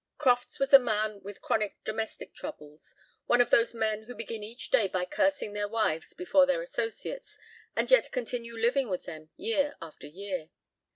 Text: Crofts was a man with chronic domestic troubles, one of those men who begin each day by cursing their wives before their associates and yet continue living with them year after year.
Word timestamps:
Crofts 0.17 0.57
was 0.57 0.73
a 0.73 0.79
man 0.79 1.21
with 1.21 1.43
chronic 1.43 1.77
domestic 1.83 2.33
troubles, 2.33 2.95
one 3.27 3.39
of 3.39 3.51
those 3.51 3.75
men 3.75 4.05
who 4.05 4.15
begin 4.15 4.41
each 4.41 4.71
day 4.71 4.87
by 4.87 5.05
cursing 5.05 5.53
their 5.53 5.67
wives 5.69 6.15
before 6.15 6.47
their 6.47 6.63
associates 6.63 7.37
and 7.75 7.91
yet 7.91 8.11
continue 8.11 8.57
living 8.57 8.89
with 8.89 9.03
them 9.05 9.29
year 9.37 9.75
after 9.79 10.07
year. 10.07 10.49